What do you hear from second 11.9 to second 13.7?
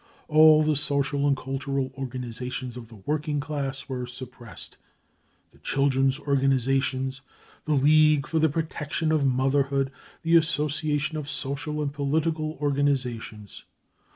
Political Organisations.